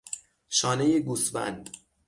[0.49, 1.69] شانهی گوسفند